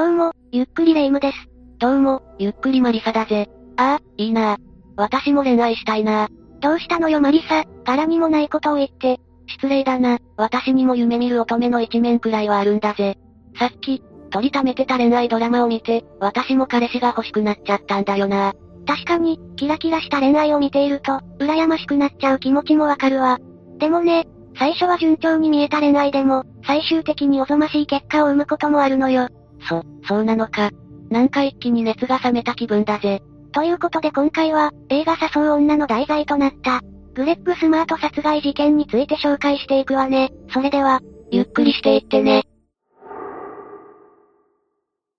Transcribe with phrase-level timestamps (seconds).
[0.00, 1.36] どうも、ゆっくりレ夢ムです。
[1.78, 3.50] どうも、ゆっくりマリサだぜ。
[3.76, 4.56] ああ、いいな
[4.96, 6.30] 私も恋愛したいな
[6.62, 9.20] どうしたのよマリサ、柄にもないことを言って。
[9.46, 13.18] 失礼だな、私にも夢見る乙女の一面くらいはあるんだぜ。
[13.58, 18.54] さっき、取りためてた恋愛ドラマを見て、私も彼氏が欲しくなっちゃったんだよな
[18.86, 23.38] 確かに、キラキラした恋愛を見ていると、羨ましくなっちゃう気持ちもわかるわ。
[23.76, 24.26] でもね、
[24.58, 29.28] 最初は順調に見えた恋愛でも、最終的におぞましい結果を生むこともあるのよ。
[29.68, 30.70] そ、そうなのか。
[31.10, 33.22] なんか一気に熱が冷めた気分だぜ。
[33.52, 36.80] ということで今回は、映画誘う女の題材となった、
[37.14, 40.30] グレッグ・スマート殺害事件について紹介していくわね。
[40.50, 42.44] それでは、ゆっくりしていってね。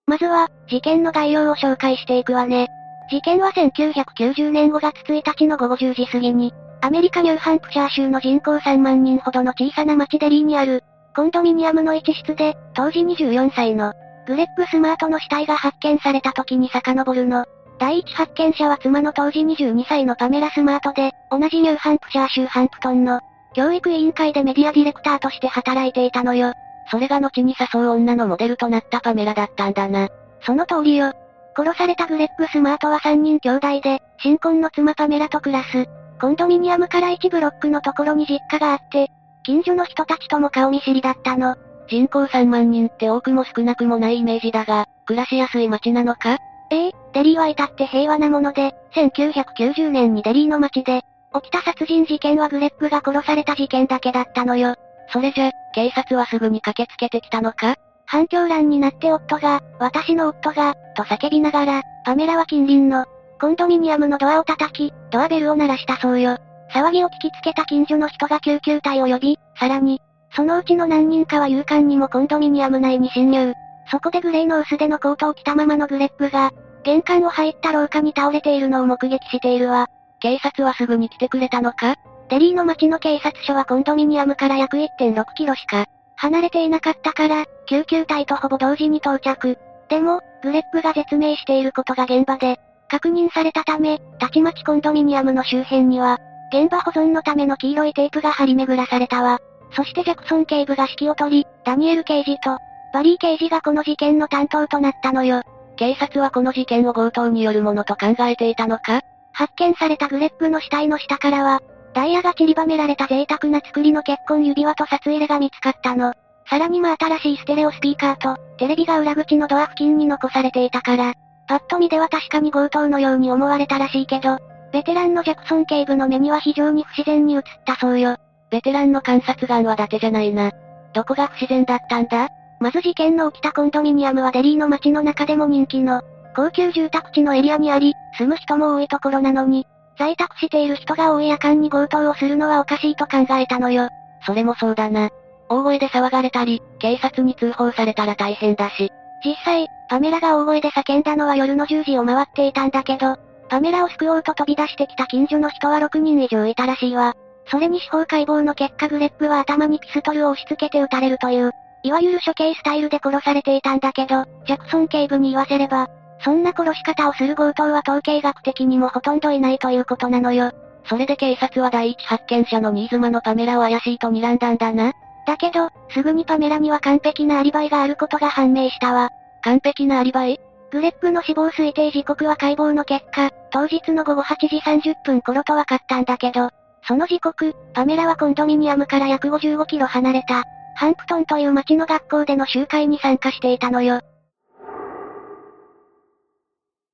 [0.08, 2.68] まずは、事件の概要を紹介していくわね。
[3.10, 10.84] 事件は1990年5月1日の午後10時過ぎに、アメリカニューハンプシャー州の人口3万人ほどの小さな町デリーにある、
[11.16, 13.94] コンドミニアムの一室で、当時24歳の、
[14.32, 17.44] グレッグ・スマートの死体が発見された時に遡るの。
[17.80, 23.20] 第一発見者は妻の当時22歳のパメラ・スマートで、同じニューハンプシャー州ハンプトンの、
[23.54, 26.54] 教育委員会でメディアディレクターとして働いていたのよ。
[26.90, 30.08] それが後に誘う女のモデルとなったパメラだったんだな。
[30.46, 31.12] その通りよ。
[31.54, 35.90] 殺されたグレッグ・スマートは3人兄弟で、新婚の妻パメラと暮らす。
[36.22, 39.12] コンドミニアムから1ブロックのところに実家があって、
[39.44, 41.58] 近所の人たちとも顔見知りだったの。
[41.92, 46.38] 人口3万人って多くも少なくもないイメージだが、暮らしやすい街なのか？
[46.72, 51.02] ええデリーは至って平和なもので、1990年にデリーの街で、
[51.34, 54.76] 起きた殺人事件はグレッグが殺された事件だけだったのよ。
[55.12, 57.76] それじゃ、警察はすぐに駆けつけてきたのか？
[58.06, 63.06] 反響欄になって夫が、私の夫が、と叫びながら、パメラは近隣の、
[63.42, 66.38] コンドミニアムのドアを叩き、ドアベルを鳴らしたそうよ。
[66.74, 70.02] 騒ぎを聞きつけた近所の人が救急隊を呼び、さらに、
[70.36, 73.54] そのうちの何人かは勇敢にもコンドミニアム内に侵入。
[73.90, 76.52] そこでグレーの薄手のコートを着たままのグレッグが、
[76.84, 79.88] 玄関を入った廊下に倒れているのを目撃しているわ。
[80.20, 81.96] 警察はすぐに来てくれたのか？
[82.30, 89.58] デリーの町の警察署はコンドミニアムから約1.6キロしか離れていなかったから、救急隊とほぼ同時に到着。
[89.90, 96.20] でも、グレッグが絶命していることが現場で、確認されたため、たちまちコンドミニアムの周辺には、
[96.54, 99.40] 現場保存のための黄色いテープが張り巡らされたわ。
[99.74, 102.58] そしてジャクソン警部が指揮を取り、ダニエル刑事と、
[102.94, 105.44] バリー刑事がこの事件の担当となったのよ。
[105.78, 109.02] 警察はこの事件を強盗によるものと考えていたのか？
[109.34, 111.62] 発見されたグレッグの死体の下からは、
[111.94, 116.14] ダイヤが散りばめられた贅沢な作りの結婚指輪と札入れが見つかったの。
[116.50, 121.14] さらに真新しいステレオスピーカーと、テレビが裏口のドア付近に残されていたから、
[121.48, 124.38] パッと見では確かに強盗のように思われたらしいけど、
[124.74, 128.18] ベテランのジャクソン警部の目には非常に不自然に映ったそうよ。
[128.52, 130.52] ベテランの観察眼は伊達じゃないな。
[130.94, 132.30] どこが不自然だったんだ？
[132.60, 136.02] まず事件の起きたコンドミニアムはデリーの街の中でも人気の、
[136.36, 139.66] 高級住宅地のエリアにあり、住む人も多いところなのに、
[139.98, 143.88] 在宅している人が多い夜間に強盗をするのはおかしいと考えたのよ。
[144.26, 145.10] それもそうだな。
[145.50, 148.92] 大声で騒がれたり、警察に通報されたら大変だし。
[149.26, 153.18] 実際、パメラが大声で叫んだのは夜の10時を回っていたんだけど、
[153.50, 157.16] パメラを救おうと飛び出してきた近所の人は6人以上いたらしいわ。
[157.52, 161.52] それに司法解剖の結果グレッグは頭にピストルを押し付けて撃たれるという、
[161.84, 165.90] いわゆる処刑スタイルで殺されていたんだけど、ジャクソン警部に言わせれば、
[166.24, 170.52] そんな殺し方をする強盗は統計学的にもほとんどいないということなのよ。
[170.86, 174.94] それで警察は第一発見者の新妻のパメラを怪しいと睨んだんだな。
[175.28, 179.10] だけど、すぐにパメラには完璧なアリバイがあることが判明したわ。
[179.42, 180.40] 完璧なアリバイ？
[180.72, 186.50] グレッグの死亡推定時刻は解剖の結果、当日の午後8時30分頃と分かったんだけど、
[186.88, 190.44] その時刻、パメラはコンドミニアムから約55キロ離れた、
[190.76, 194.02] ハンプトンという町の学校での集会に参加していたのよ。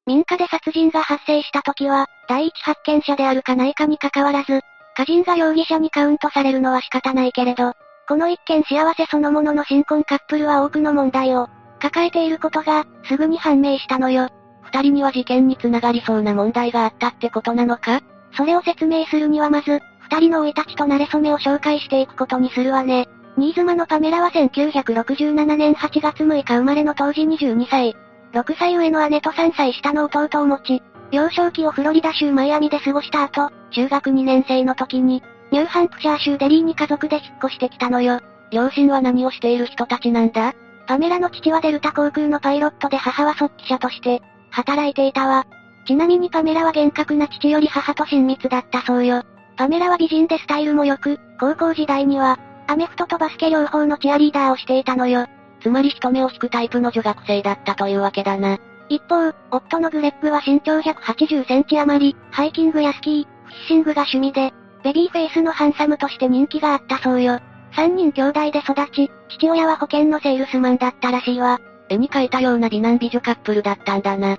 [0.06, 4.62] 民家で殺人が発生した時は、第一発見者であるかないかに関わらず、
[4.98, 7.74] 家人が容疑者にカウントされるのは仕方ないけれど、
[8.08, 11.50] この一件幸せそのものの新婚カップルは多くの問題を
[11.80, 14.30] 抱えていることが、すぐに判明したのよ。
[14.64, 18.02] 二人には事件につながりそうな問題があったってことなのか？
[18.34, 19.80] それを説明するにはまず、
[20.10, 23.08] 二人の生い立ちと慣れ初めを紹介していくことにするわね。
[23.38, 27.96] 新妻のパメラは1967年8月6日生まれの当時22歳。
[28.34, 30.82] 6歳上の姉と3歳下の弟を持ち、
[31.12, 38.20] 幼少期をフロリダ州マイアミで過ごした後、中学2年生の時に、ニューハンプシャー州デリーに家族で引っ越してきたのよ。
[38.52, 40.54] 両親は何をしている人たちなんだ？
[40.88, 44.22] パメラの父はデルタ航空のパイロットで母は速記者として、
[44.52, 45.46] 働いていたわ。
[45.88, 49.24] ちなみにパメラは厳格な父より母と親密だったそうよ。
[49.56, 52.38] パメラは美人でスタイルも良く、高校時代には、
[52.68, 55.26] アメフトとバスケ両方のチアリーダーをしていたのよ。
[55.62, 58.58] つまり人目を引くタイプの女学生だったというわけだな。
[58.90, 64.54] 一方、夫のグレップは身長180センチ余り、ハイキングやスキー、フィッシングが趣味で、
[64.84, 67.40] ベビーフェイスのハンサムとして人気があったそうよ。
[67.74, 71.60] 三人兄弟で育ち、父親は保険のセールスマンだったらしいわ。
[71.90, 74.38] 絵に描いたような美男美女カップルだったんだな。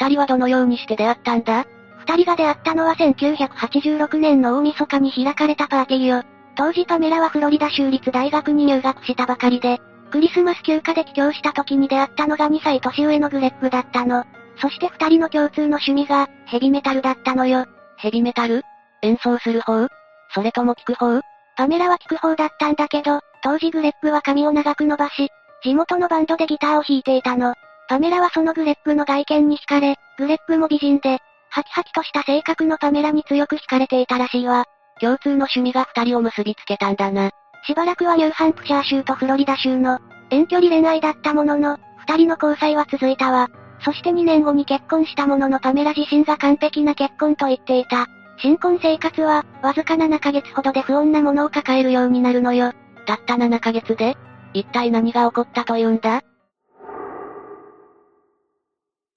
[0.00, 1.66] 二人はどのようにして出会ったんだ？
[1.98, 6.22] 二人が出会ったのは1986年の大晦日に開かれたパーティーよ。
[6.56, 9.78] 当時パメラはフロリダ州立大学に入学したばかりで、
[10.10, 14.24] クリスマス休暇で帰郷した時に出会ったのが2歳年上のグレッグだったの。
[14.60, 17.66] そして二人の共通の趣味が、ヘビメタルだったのよ。
[17.96, 18.62] ヘビメタル？
[19.02, 19.88] 演奏する方？
[20.34, 21.20] それとも聞く方？
[21.56, 25.28] パメラは聞く方だったんだけど、当時グレッグは髪を長く伸ばし、
[25.62, 27.54] 地元のバンドでギターを弾いていたの。
[27.88, 31.18] パメラはそのグレッグの外見に惹かれ、グレッグも美人で、
[31.48, 34.66] ハキハキとした性格のパメラに強く惹かれていたらしいわ。
[35.00, 37.30] 共通の趣味が二人を結びつけたんだな。
[37.66, 39.98] しばらくはニューハンプシャー州とフロリダ州の
[40.30, 43.48] 遠距離恋愛だったものの、二人の交際は続いたわ。
[43.80, 48.06] そして2年後に結婚したもののパメラ自身が完璧な結婚と言っていた。
[48.38, 52.72] 新婚生活は、わずか7ヶ月ほどで不穏なものを抱えるようになるのよ。
[53.06, 54.16] たった7ヶ月で
[54.52, 56.20] 一体何が起こったというんだ？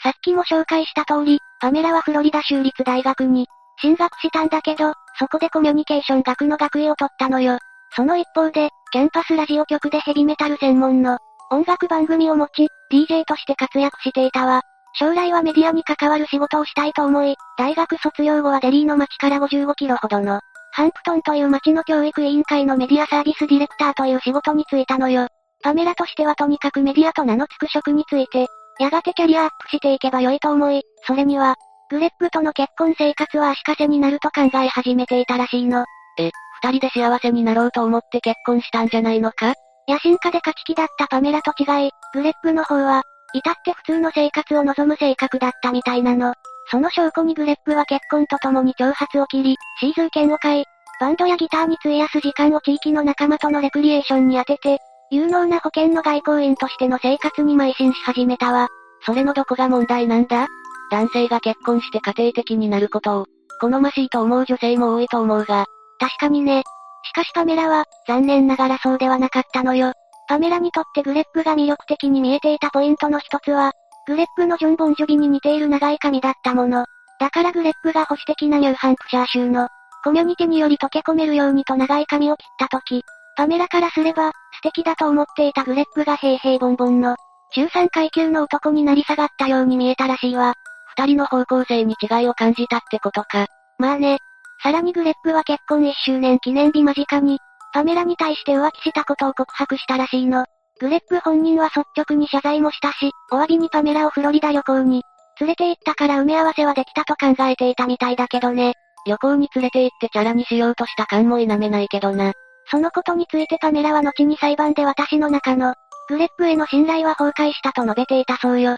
[0.03, 3.47] さっきも紹介した通り、パメラはフロリダ州立大学に
[3.81, 7.59] 進学したんだけど、そこでコミュニケーション学の学位を取ったのよ。
[7.95, 11.17] その一方で、キャンパスラジオ局でヘビメタル専門の
[11.51, 14.61] 音楽番組を持ち、DJ として活躍していたわ。
[14.93, 20.41] 将来はメディアに関わる仕事をしたいと思い、大学卒業後はデリーの町から55キロほどの、
[20.73, 25.27] ハンプトンという町の教育委員会のメディアサービスディレクターという仕事に就いたのよ。
[25.61, 28.47] パメラとしてはとにかくメディアと名の付く職について、
[28.81, 31.53] やがてキャリアアップしていけば良いと思い、それには、
[31.91, 35.85] グレッグとの結婚生活は足かせになると考え始めていたらしいの。
[36.17, 36.31] え、
[36.63, 39.53] 二人で幸せになろうと思って結婚したんじゃないのか？
[39.87, 43.03] 野心家で勝ち気だったパメラと違い、グレッグの方は、
[43.35, 46.33] 至って普通の生活を望む性格だったみたいなの。
[46.71, 50.65] その証拠にグレッグは結婚とともに長髪を切り、シーズー犬を買い、
[50.99, 54.79] バンドやギターに費やす時間を地域の仲間とのレクリエーションに当てて、
[55.11, 58.69] 有能な保険の外交員としての生活に邁進し始めたわ。
[59.05, 60.47] それのどこが問題なんだ？
[60.89, 63.25] 男性が結婚して家庭的になることを、
[63.59, 65.65] 好ましいと思う女性も多いと思うが、
[65.99, 66.63] 確かにね。
[67.03, 69.91] しかしパメラは、残念ながらそうではなかったのよ。
[70.29, 73.73] パメラにとってグレッグが魅力的に見えていたポイントの一つは、
[74.07, 76.85] グレッグのジョン・ボンジョビに似ている長い髪だったもの。
[77.19, 79.67] だからグレッグが保守的なニューハンプシャー州の、
[80.03, 83.03] コミュニティにより溶け込めるようにと長い髪を切った時、
[83.37, 87.15] パメラからすれば、素敵だと思っていたグレップが平々ボンボンの、
[87.53, 90.53] 中3階級の男になり下がったように見えたらしいわ。
[90.97, 93.47] 二人の方向性に違いを感じたってことか。
[93.77, 94.17] まあね。
[94.63, 97.39] さらにグレップは結婚1周年記念日間近に、
[97.73, 100.45] パメラに対して浮気したことを告白したらしいの。
[100.79, 105.03] グレップ本人は率直に謝罪もしたし、お詫びにパメラをフロリダ旅行に、
[105.39, 108.73] 連れて行ったから埋め合わせはできたと考えていたみたいだけどね。
[109.07, 112.33] 旅行に連れて行ってチャラにしようとした感も否めないけどな。
[112.71, 115.75] そのことについてパメラは後に裁判で私の中の、
[116.07, 118.77] グレップへの信頼は崩壊したと述べていたそうよ。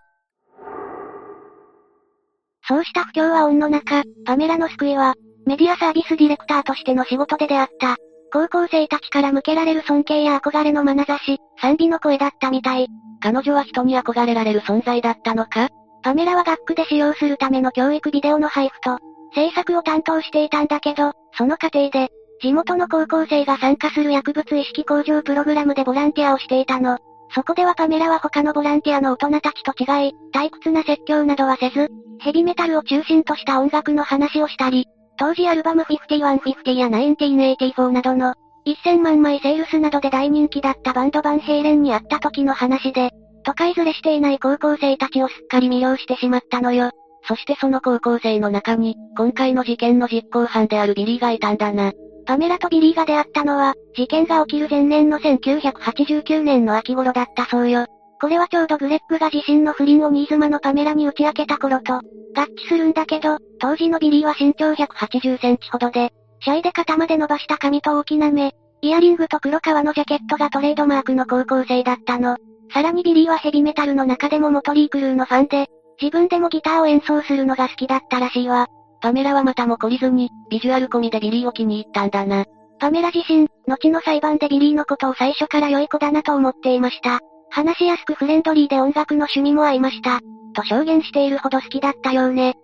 [2.68, 5.14] そうした不況は恩の中、パメラの救いは、
[5.46, 7.98] メディアサービスディレクターとしての仕事で出会った、
[8.32, 12.88] 高校生たちから向けられる尊敬や憧れの眼差し、賛美の声だったみたい。
[13.22, 15.70] 彼女は人に憧れられる存在だったのか？
[16.02, 18.98] パメラは学区で使用するための教育ビデオの配布と、
[19.36, 22.10] 制作を担当していたんだけど、その過程で、
[22.44, 26.98] 地元の高校生が参加する薬物意識向上プログラムでボランティアをしていたの。
[27.34, 31.88] そこではパメラは他のボランティアの大人たちと違い、退屈な説教などはせず、
[32.20, 38.36] ヘビメタルを中心とした音楽の話をしたり、当時アルバム5150や1984などの、
[38.66, 43.12] 1000万枚セールスなどで大人気だったバンドバンヘイレンに会った時の話で、
[43.46, 46.92] 都会ずれしていない高校生たちをすっかり魅了してしまったのよ。
[47.26, 51.94] そしてその高校生の中に、今回の事件の実行犯であるビリーがいたんだな。
[52.26, 57.86] パメラとビリーが出会ったのは、事件が起きる前年の1989年の秋頃だったそうよ。
[58.22, 66.12] これはちょうどグレッグが自身の不倫を新妻のパメラに打ち明けた頃と、合致するんだけど、当時のビリーは身長180センチほどで、
[66.42, 72.38] シャイで肩まで伸ばした髪と大きな目、イヤリングと黒革のジャケットがトレードマークの高校生だったの。
[72.74, 75.68] さらにビリーはヘビメタルの中でもモトリークルーのファンで、
[76.02, 78.68] 自分でもギターを演奏するのが好きだったらしいわ。
[79.04, 82.46] パメラはまたも懲りずに、ビジュアル込みでビリーを気に入ったんだな。
[82.80, 87.20] パメラ自身、後の裁判でビリーのことを最初から良い子だなと思っていました。
[87.50, 90.22] 話しやすくフレンドリーで音楽の趣味も合いました。
[90.56, 92.56] と証言しているほど好きだったようね。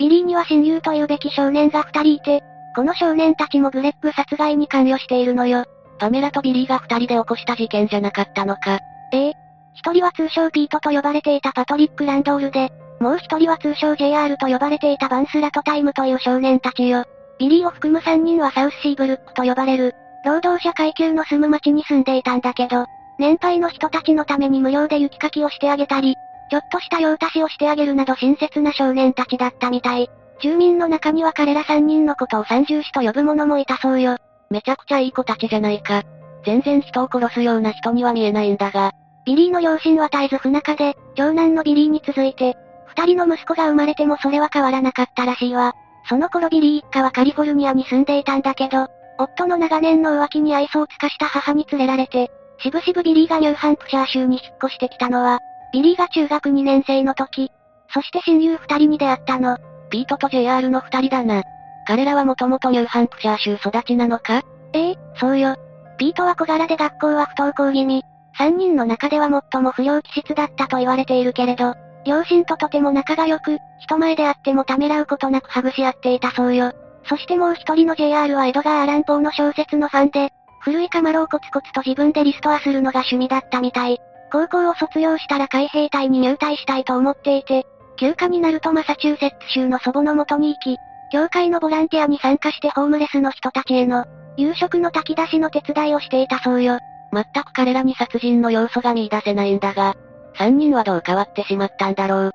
[0.00, 2.42] ビリーには親友というべき少年が二人いて、
[2.74, 5.66] この少年たちもグレッグ殺害に関与しているのよ。
[6.00, 8.80] パメラとビリーが二人で起こした事件じゃなかったのか。
[9.12, 9.32] ええ。
[9.76, 12.72] 一人は通称ピートと呼ばれていたパトリック・ランドールで、
[13.04, 17.04] もう一人は通称 JR と呼ばれていたバンス・ラタイムという少年たちよ。
[17.38, 19.94] ビリーを含む三人はサウスシーブルックと呼ばれる、
[20.24, 22.86] 労働者階級の住む町に住んでいたんだけど、
[23.18, 26.14] 年配の人たちのために無料で雪かきをしてあげたり、
[26.50, 30.08] ちょっとした用足しをしてあげるなど親切な少年たちだったみたい。
[30.40, 34.16] 住民の中には彼ら三人のことを三銃士と呼ぶ者もいたそうよ。
[34.48, 36.04] めちゃくちゃいい子たちじゃないか。
[36.46, 38.92] 全然人を殺すような人には見えないんだが。
[39.26, 42.56] ビリーの両親は絶えず不仲で、長男のビリーに続いて、
[42.96, 45.74] 二人の息子が生まれてもそれは変わらなかったらしいわ。
[46.08, 55.38] その頃ビリー一家はカリフォルニアに住んでいたんだけど、夫の長年の浮気に愛想を尽かした母に連れられて、しぶしぶビリーがニューハンプシャー州に引っ越してきたのは、
[55.72, 57.50] ビリーが中学2年生の時、
[57.92, 59.56] そして親友二人に出会ったの。
[59.90, 61.42] ピートと JR の二人だな。
[61.86, 64.42] 彼らはもともとニューハンプシャー州育ちなのか？
[64.72, 65.56] ええ、そうよ。
[65.98, 68.02] ピートは小柄で学校は不登校気味。
[68.36, 71.74] 三人の中では最も不良気質だったと言われているけれど、
[72.04, 76.72] 両親ととても仲が良く、人前であってもためらうことなくハグし合っていたそうよ。
[77.06, 83.98] そしてもう一人の JR はエドガー・アランポーの小説のファンで、古いカマロをコツコツと自分でリストアするのが趣味だったみたい。
[84.32, 90.76] 高校を卒業したら海兵隊に入隊したいと思っていて、休暇になるとマサチューセッツ州の祖母の元に行き、
[91.12, 94.06] 教会のボランティアに参加してホームレスの人たちへの、
[94.36, 96.78] 夕食の炊き出しの手伝いをしていたそうよ。
[97.12, 99.94] 全く彼らに殺人の要素が見出せないんだが、
[100.36, 102.30] 三人はどう変わってしまったんだろう。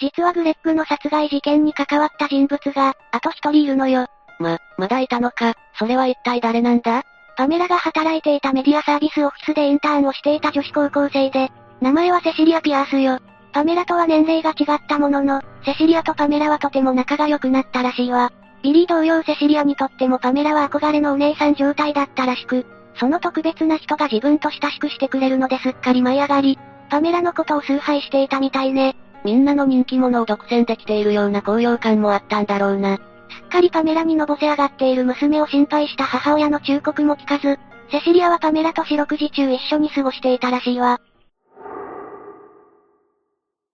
[0.00, 4.06] 実はグレッグの殺害事件に関わった人物が、あと一人いるのよ。
[4.38, 7.02] ま、まだいたのか、それは一体誰なんだ？
[7.36, 13.18] パメラが働いていたメディアサービスオフィスでインターンをしていた女子高校生で、名前はセシリア・ピアースよ。
[13.52, 18.32] パメラとは年齢が違ったものの、セシリアとパメラはとても仲が良くなったらしいわ。
[18.62, 22.66] ビリー同様セシリアにとってもパメラは憧れのお姉さん状態だったらしく、
[22.98, 26.58] その特別な人が自分と親しくしてくれるのですっかり舞い上がり、
[26.90, 28.96] パメラのことを崇拝していたみたいね。
[29.24, 32.96] みんなの人気者を独占できているような高揚感もあったんだろうな。
[32.96, 33.00] す
[33.46, 37.58] っかりパメラにのぼせ上がっている娘を心配した母親の忠告も聞かず、
[37.90, 41.00] セシリアはパメラと四六時中一緒に過ごしていたらしいわ。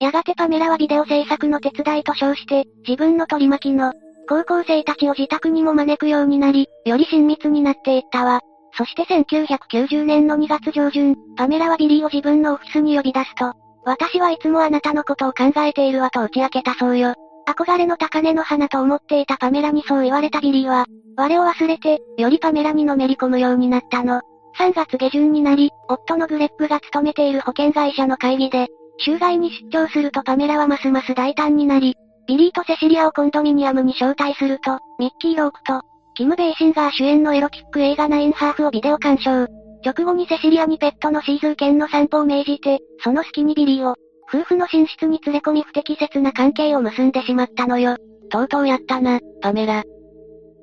[0.01, 3.93] やがてパメラはビデオ制作の手伝いと称して、自分の取り巻きの、
[4.29, 8.41] 高校生たちを自宅にも招くようになり、より親密になっていったわ。
[8.77, 13.53] そして1990年の2月上旬、パメラはビリーを自分のオフィスに呼び出すと、
[13.85, 17.15] 私はいつもあなたのことを考えているわと打ち明けたそうよ。
[17.47, 24.23] 憧れの高嶺の花と思っていたパメラにそう言われたビリーは、我を忘れて、よりパメラにのめり込むようになったの。
[24.59, 35.83] 3月下旬になり、夫のグレッグが勤めている保険会社の会議で、州外に出張するとパメラはますます大胆になり、ビリーとセシリアをコンドミニアムに招待すると、ミッキー・ロークと、
[36.17, 39.47] キム・ベイシンガー主演のエロティック映画ナインハーフをビデオ鑑賞。
[39.85, 43.97] 直後にセシリアにペットのシーズー犬の散歩を命じて、その隙にビリーを、
[44.33, 47.97] 夫婦の寝室に連れ込み不適切な関係を結んでしまったのよ。
[48.31, 49.83] とうとうやったな、パメラ。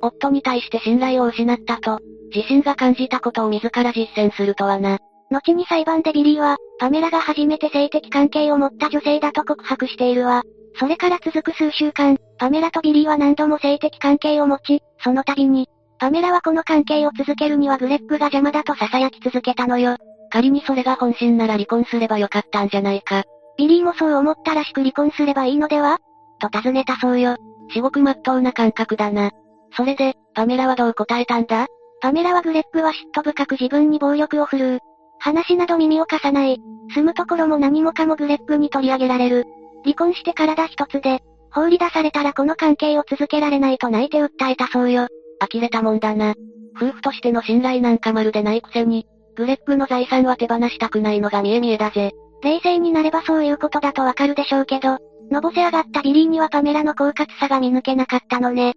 [0.02, 2.00] 夫に対して信頼を失ったと、
[2.34, 5.00] 自身が感じたことを自ら実践するとはな。
[5.32, 10.44] 後に裁判でビリーは、パメラが初めて性的関係を持った女性だと告白しているわ。
[10.76, 15.68] それから続く数週間、パメラとビリーは何度も性的関係を持ち、その度に、
[16.00, 19.98] パメラはこの関係を続けるにはグレッグが邪魔だと囁き続けたのよ。
[20.32, 23.24] 仮にそれが本心なら離婚すればよかったんじゃないか。
[23.58, 26.00] ビリーもそう思ったらしく離婚すればいいのでは？
[26.40, 27.36] と尋ねたそうよ。
[27.70, 29.32] 至極真っ当な感覚だな。
[29.76, 31.68] それで、パメラはどう答えたんだ？
[32.02, 34.80] パメラはグレッグは嫉妬深く自分に暴力を振るう。
[35.20, 36.60] 話など耳を貸さない。
[36.96, 39.46] 住むところも何もかもグレッグに取り上げられる。
[39.84, 41.22] 離婚して体一つで、
[41.54, 45.08] 放り出されたらこの関係を続けられないと泣いて訴えたそうよ。
[45.40, 46.34] 呆れたもんだな。
[46.76, 52.12] 夫婦としての信頼なんかまるでないくせに、グレッグの財産は手放したくないのが見え見えだぜ。
[52.44, 54.98] 冷静になればそういうことだとわかるでしょうけど、
[55.30, 58.74] のぼせ上がったビリーにはパメラの狡猾さが見抜けなかったのね。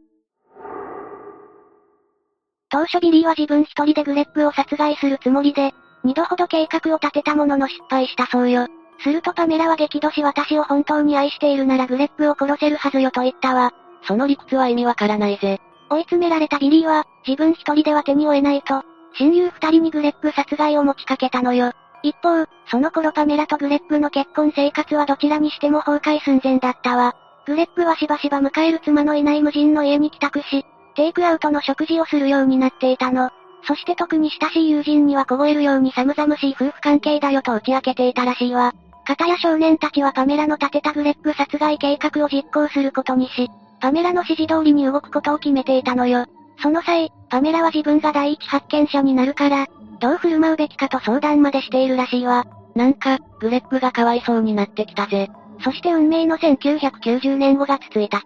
[2.70, 8.66] 当初ビリーは自分一人でグレッグを殺害するつもりで、二度ほど計画を立てたものの失敗したそうよ。
[9.00, 13.72] するとパメラは激怒し私を本当に愛しているならグレッグを殺せるはずよと言ったわ。
[14.06, 15.60] その理屈は意味わからないぜ。
[15.90, 18.82] 追い詰められたビリーは、自分一人では手に負えないと、
[19.16, 21.72] 親友二人にグレッグ殺害を持ちかけたのよ。
[22.02, 27.14] 一方、その頃パメラとグレッグの結婚生活はどちらにしても崩壊寸前だったわ。
[27.46, 33.30] グレッグはしばしば迎える妻のいない無人の家に帰宅し、テイクアウトの食事をするようになっていたの。
[33.66, 38.74] そして特に親しい友人には凍えるように寒々しい夫婦関係だよと打ち明けていたらしいわ。
[39.06, 43.48] 片や少年たちはパメラの立てたグレッグ殺害計画を実行することにし、
[43.80, 46.26] パメラの指示通りに動くことを決めていたのよ。
[46.62, 49.66] その際、パメラは自分が第一発見者になるから、
[50.00, 52.46] どう振る舞うべきかと相談までしているらしいわ。
[52.74, 55.30] なんか、グレッグがかわいそうになってきたぜ。
[55.62, 58.22] そして運命の1990年5月1日。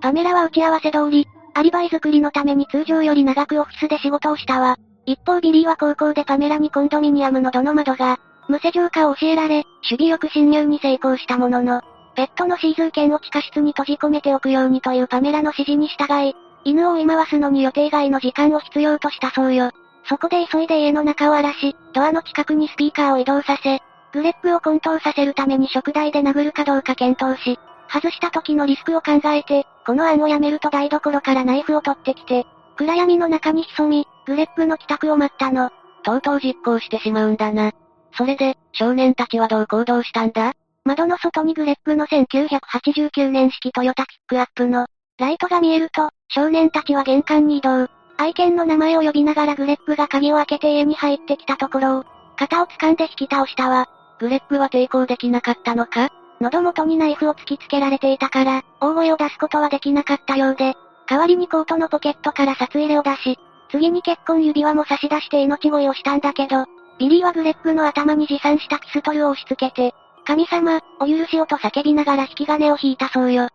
[0.00, 4.76] パメラは打ち合わせ通り、アリバイ作りのために通常より長くオフィスで仕事をしたわ。
[5.06, 8.18] 一方ビリーは高校でパメラにコンドミニアムのどの窓が、
[8.48, 11.82] 無施錠かを教えられ、首尾よく侵入に成功したものの、
[12.16, 16.34] ペットのシーズー犬を地下室に閉じ込めておくようにというパメラの指示に従い、
[16.64, 19.70] 犬を追い回すのに予定外の時間を必要としたそうよ。
[20.08, 23.80] そこで急いで家の中を荒らし、ドアの近くにスピーカーを移動させ、
[24.12, 35.70] グレップを混沌させるために食台で殴るかどうか検討し、外した時のリスクを考えて、この案をやめると台所からナイフを取ってきて、暗闇の中に潜み、グレップの帰宅を待ったの。
[36.02, 37.72] とうとう実行してしまうんだな。
[38.16, 40.52] それで、少年たちはどう行動したんだ？
[40.84, 44.86] 窓の外にグレップの1989年式トヨタキックアップの、
[45.18, 47.88] ライトが見えると、少年たちは玄関に移動。
[48.16, 52.04] 愛犬の名前を呼びながらグレップが鍵を開けて家に入ってきたところを、
[52.36, 53.88] 肩を掴んで引き倒したわ。
[54.18, 56.10] グレップは抵抗できなかったのか？
[56.44, 60.74] 喉元にナイフを突きつけられていたから、大声を出すことはできなかったようで、
[61.08, 63.38] 代わりにコートのポケットから札入れを出し、
[63.70, 66.66] 次に結婚指輪も差し出して命乞いをしたんだけど、
[66.98, 69.94] ビリーはグレッグの頭に持参したピストルを押し付けて、
[70.26, 73.48] 神様、お許しをと叫びながら引き金を引いたそうよ。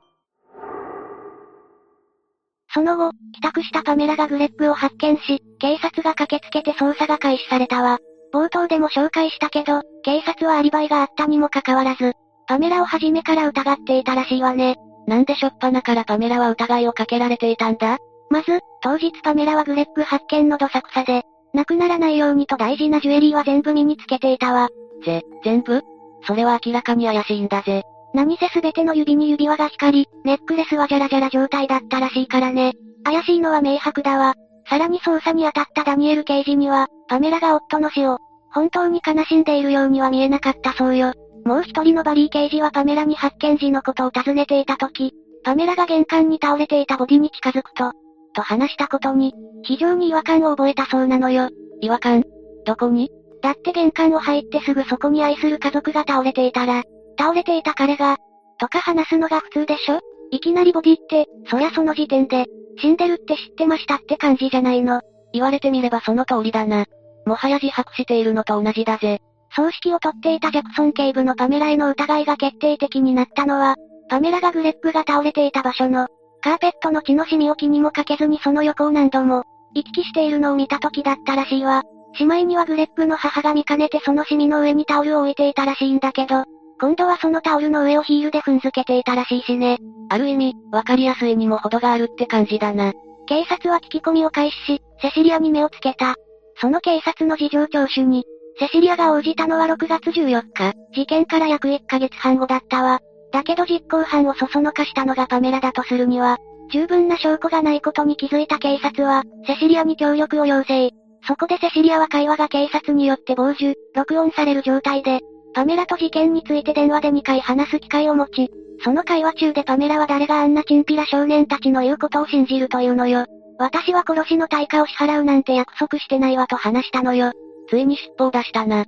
[2.74, 8.00] その後、帰宅したパメラがグレッグを発見し、警察が駆けつけて捜査が開始されたわ。
[8.34, 12.14] 冒頭でも紹介したけど、警察はアリバイがあったにもかかわらず、
[12.50, 14.78] パメラを初めから疑っていたらしいわね。
[15.06, 18.00] なんでしょっぱなからパメラは疑いをかけられていたんだ？
[18.32, 21.22] まず、当日パメラはグレップ発見のどさくさで、
[21.54, 24.70] なくならないようにと大事なジュエリーは全部身につけていたわ。
[25.06, 25.84] ぜ、全部？
[26.24, 27.84] それは明らかに怪しいんだぜ。
[28.16, 32.74] 何せすべての指に指輪が光り、ネックレスはジャラジャラ状態だったらしいからね。
[33.04, 34.34] 怪しいのは明白だわ。
[34.68, 38.18] さらに捜査に当たったダニエル刑事には、パメラが夫の死を、
[38.52, 41.14] 本当に悲しんでいるようには見えなかったそうよ。
[41.46, 45.14] もう一人のバリー刑事はパメラに発見時のことを尋ねていた時、
[45.44, 47.92] パメラが玄関に倒れていたボディに近づくと、
[48.34, 51.50] と話したことに、非常に違和感を覚えたそうなのよ。
[51.82, 52.24] 違和感？
[52.66, 53.10] どこに？
[53.42, 56.84] だって玄関を入ってすぐそこに愛する家族が倒れていたら、
[57.18, 58.18] 倒れていた彼が、
[58.60, 60.00] とか話すのが普通でしょ？
[60.32, 62.46] いきなりボディって、そりゃその時点で、
[62.78, 65.02] 死んでるって知ってましたって感じじゃないの。
[65.34, 66.86] 言われてみればその通りだな。
[67.26, 69.22] もはや自白しているのと同じだぜ。
[69.56, 73.76] 葬式をとっていたジャクソン警部のパメラへの疑いが決定的になったのは、
[74.10, 76.08] パメラがグレップが倒れていた場所の、
[76.42, 81.84] カーペットの血の染みを気にもかけずにその横を何度も、行き来しているのを見た時だったらしいわ。
[82.16, 86.44] しまいにはグレップの母が見かねてそのシミの上にタオルを置いていたらしいんだけど、
[86.80, 89.78] 今度はそのタオルの上をヒールで踏んづけていたらしいしね。
[90.10, 92.94] ある意味、わかりやすいにも程があるって感じだな。
[93.28, 96.16] 警察は聞き込みを開始し、セシリアに目をつけた。
[96.56, 98.26] その警察の事情聴取に、
[98.60, 103.00] セシリアが応じたのは6月14日、事件から約1ヶ月半後だったわ。
[103.32, 106.38] だけど実行犯をそそのかしたのがパメラだとするには、
[106.72, 110.92] 十分な証拠がないことに気づいた警察は、セシリアに協力を要請。
[111.26, 115.22] そこでセシリアは会話が警察によって傍受、録音される状態で、
[115.54, 118.50] パメラと事件について電話で2回話す機会を持ち、
[118.84, 123.26] その会話中でパメラは誰があんなチンピラ少年たちの言うことを信じるというのよ。
[123.58, 127.34] 私は殺しの対価を支払うなんて約束してないわと話したのよ。
[127.70, 128.86] ついに尻尾を出したな。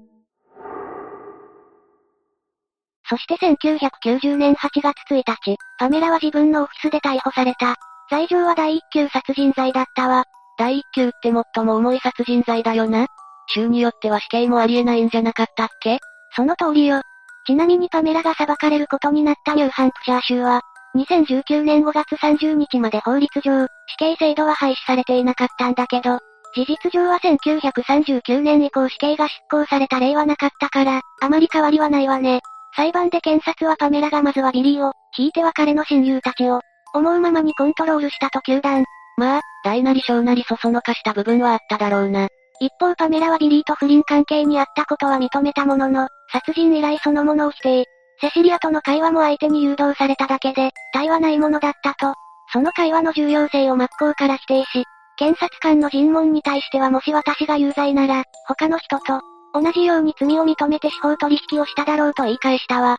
[3.08, 7.76] そして1990年8月1日、パメラは自分のオフィスで逮捕された。
[8.10, 10.24] 罪状は第一級殺人罪だったわ。
[10.58, 13.08] 第一級って最も重い殺人罪だよな。
[13.54, 16.00] 州によっては死刑もありえないんじゃなかったっけ？
[16.36, 17.02] その通りよ。
[17.46, 20.62] ちなみにパメラが裁かれることになったニューハンプシャー州は、
[20.96, 26.20] 2019年5月30日まで法律上、死刑制度は廃止されていなかったんだけど、
[26.53, 32.41] 事実上は1939年以降死刑が執行された例はなかったから、あまり変わりはないわね。
[32.75, 36.61] 裁判で検察はパメラがまずはビリーを、ひいては彼の親友たちを、
[36.93, 38.83] 思うままにコントロールしたと糾弾。
[39.17, 42.27] まあ、大なり小なりそそのかした部分はあっただろうな。
[42.59, 47.85] 一方パメラはビリーと不倫関係にあったことは認めたものの、殺人依頼そのものを否定。
[48.19, 52.13] セシリアとの会話も相手に誘導されただけで、他意はないものだったと。
[52.53, 54.83] その会話の重要性を真っ向から否定し、
[55.21, 59.21] 検察官の尋問に対してはもし私が有罪なら、他の人と、
[59.53, 62.97] 同じように罪を認めて司法取引をしただろうと言い返したわ。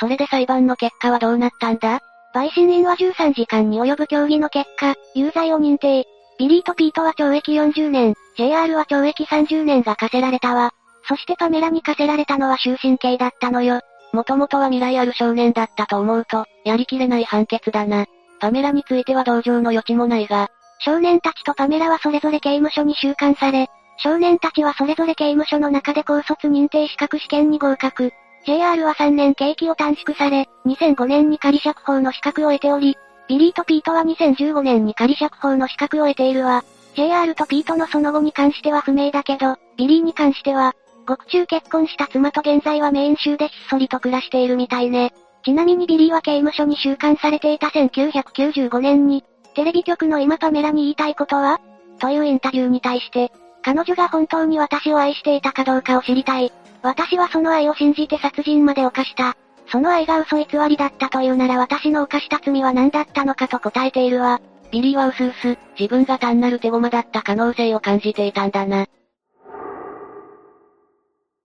[0.00, 2.00] それで裁判の結果はどうなったんだ？
[2.34, 6.04] 陪審員は13時間に及ぶ協議の結果、有罪を認定。
[6.40, 10.72] ビリーとピートは懲役40年、JR は懲役30年が課せられたわ。
[11.06, 13.80] そしてパメラに課せられたのは終身刑だったのよ。
[14.12, 18.06] もともとは未来ある少年だったと思うと、やりきれない判決だな。
[18.40, 20.48] パメラについては同情の余地もないが、
[20.80, 28.12] 少年たちとパメラはそれぞれ刑務所に収監され、少年たちはそれぞれ刑務所の中で高卒認定資格試験に合格。
[28.46, 32.96] JR は3年刑期を短縮され、2005年に仮釈放の資格を得ており、
[33.28, 36.64] ビリーとピートは2015年に仮釈放の資格を得ているわ。
[36.96, 40.74] JR とピートのその後に関しては不明だけど、ビリーに関しては、
[41.06, 45.12] 獄中結婚した妻と現在はメイン州でひっそりと暮らしているみたいね。
[45.42, 49.24] ちなみにビリーは刑務所に収監されていた1995年に、
[49.54, 51.60] テレビ局の今パメラに言いたいことは？
[51.98, 56.52] というインタビューに対して、彼女が本当に私を愛していたかどうかを知りたい。
[56.82, 59.36] 私はその愛を信じて殺人まで犯した。
[59.68, 64.40] その愛が嘘偽りだったというなら私の犯した罪は何だったのかと答えているわ。
[64.70, 68.86] ビリーはうすうす、自分が単なる手駒だった可能性を感じていたんだな。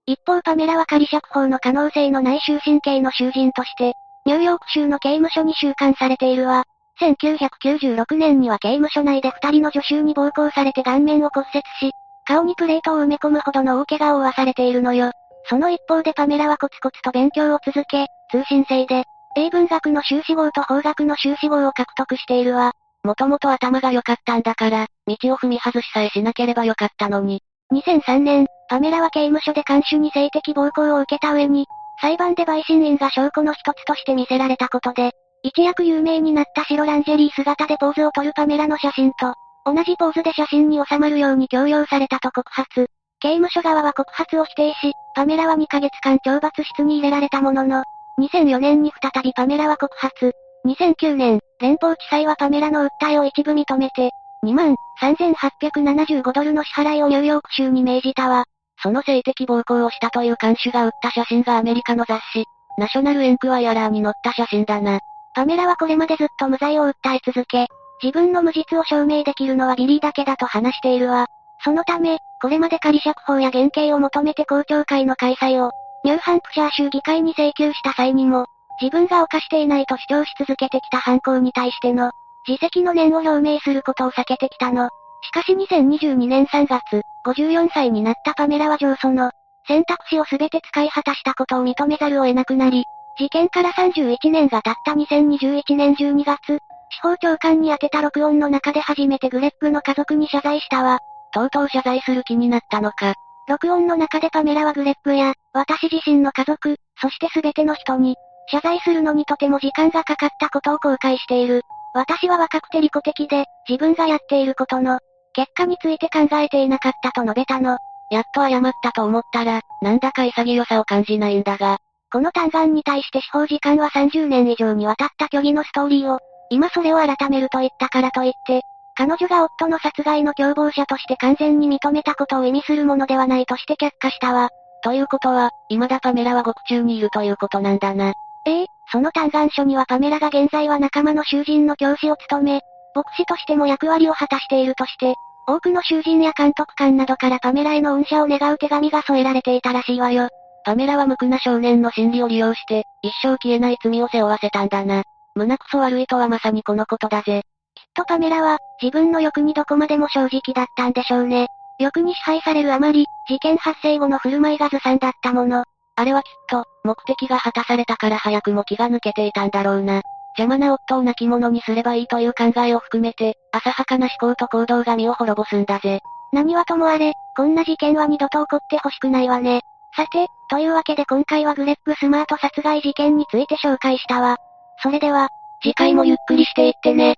[0.06, 6.64] 一方パメラは仮釈放の可能性のない終身刑の囚人として、ニューヨーク州の刑務所に収監されているわ。
[7.00, 11.92] 1996年には刑務所内で二人の助手に暴行されて顔面を骨折し、
[12.24, 15.10] 顔にプレートを埋め込むほどの大怪我を負わされているのよ。
[15.48, 19.04] その一方でパメラはコツコツと勉強を続け、通信制で、
[19.36, 22.72] 英文学の修士号と法学の修士号を獲得しているわ。
[23.02, 27.42] もともと頭が良かったんだから、道を踏み外しさえしなければよかったのに。
[27.72, 31.66] 2003年、パメラは刑務所で看守に性的暴行を受けた上に、
[32.00, 42.86] 裁判で陪審員が証拠の一つとして見せられたことで、一躍有名になった白ランジェリー姿でポーズを取るパメラの写真と、同じポーズで写真に収まるように強要されたと告発。
[43.18, 47.82] 刑務所側は告発を否定し、パメラは2ヶ月間懲罰室に入れられたものの、
[48.20, 50.32] 2004年に再びパメラは告発。
[50.66, 54.10] 2009年、連邦地裁はパメラの訴えを一部認めて、
[54.44, 58.44] 2万3875ドルの支払いをニューヨーク州に命じたわ。
[58.82, 62.44] その性的暴行をしたという看守が売った写真がアメリカの雑誌、
[62.78, 65.00] ナショナルエンクワイアラーに載った写真だな。
[65.34, 67.66] パメラはこれまでずっと無罪を訴え続け、
[68.02, 71.26] 自分の無実を証明できるのはビリーだけだと話しているわ。
[71.64, 75.72] そのため、これまで仮釈放や減刑を求めて公聴会の開催を、
[76.04, 78.46] ニューハンプシャー州議会に請求した際にも、
[78.80, 82.12] 自分が犯していないと主張し続けてきた犯行に対しての、
[82.48, 84.88] 自責の念を表明することを避けてきたの。
[85.22, 89.32] しかし2022年3月、54歳になったパメラは上訴の、
[89.66, 92.84] 選択肢を全て使い果たしたことを認めざるを得なくなり、
[93.18, 96.58] 事件から31年が経った2021年12月、
[96.90, 101.00] 司法長官に宛てた録音の中で初めてグレッグの家族に謝罪したわ。
[101.32, 103.14] とうとう謝罪する気になったのか。
[103.48, 108.16] 録音の中でパメラはグレッグや、私自身の家族、そして全ての人に、
[108.50, 111.62] 謝罪するのにとても時間がかかったことを後悔している。
[111.94, 114.98] 私は若くて利己的で、自分がやっていることの、
[115.32, 117.78] 結果について考えていなかったと述べたの。
[118.10, 121.78] やっと謝ったと思ったら、なんだか潔さを感じないんだが。
[122.12, 126.18] この単眼に対して司法時間は30年以上にわたった虚偽のストーリーを、
[126.50, 128.62] 今それを改めると言ったからといって、
[128.96, 134.48] 彼女が夫の殺害の共謀者として完全に認めたことを意味するものではないとして却下したわ。
[134.82, 138.14] ということは、未だパメラは獄中にいるということなんだな。
[138.46, 142.60] ええその単眼書にはパメラが現在は仲間の囚人の教師を務め、
[142.94, 145.14] 牧師としても役割を果たしているとして、
[145.48, 150.28] 多くの囚人や監督官などからパメラへの恩赦を願う手紙が添えられていたらしいわよ。
[150.64, 155.04] パメラは無垢な少年の心理を利用して、一生消えない罪を背負わせたんだな。
[155.36, 157.42] 胸くそ悪いとはまさにこのことだぜ。
[157.74, 161.46] きっとパメラは、自分の欲にどこまでも正直だったんでしょうね。
[161.78, 165.64] 欲に支配されるあまり、事件発生後の振る舞いがずさんだったもの。
[165.96, 170.02] あれはきっと、目的が果たされたから早くも気が抜けていたんだろうな。
[170.38, 176.00] 邪魔な夫を亡き者にすればいいという考えを含めて、浅はかな思考と行動が身を滅ぼすんだぜ。
[176.32, 179.62] 何はともあれ、こんな事件は二度と起こってほしくないわね。
[179.96, 184.36] さて、というわけで今回はグレッグスマート殺害事件について紹介したわ。
[184.82, 185.30] それでは、
[185.62, 187.16] 次回もゆっくりしていってね。